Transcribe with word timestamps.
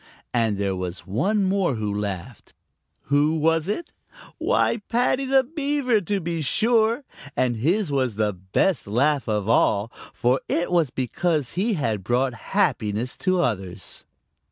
And 0.33 0.57
there 0.57 0.75
was 0.75 1.05
one 1.05 1.43
more 1.43 1.75
who 1.75 1.93
laughed. 1.93 2.55
Who 3.13 3.37
was 3.37 3.69
it? 3.69 3.93
Why, 4.39 4.77
Paddy 4.89 5.25
the 5.25 5.43
Beaver 5.43 6.01
to 6.01 6.19
be 6.19 6.41
sure, 6.41 7.03
and 7.37 7.57
his 7.57 7.91
was 7.91 8.15
the 8.15 8.33
best 8.33 8.87
laugh 8.87 9.29
of 9.29 9.47
all, 9.47 9.91
for 10.11 10.41
it 10.49 10.71
was 10.71 10.89
because 10.89 11.51
he 11.51 11.75
had 11.75 12.03
brought 12.03 12.33
happiness 12.33 13.15
to 13.17 13.41
others. 13.41 14.03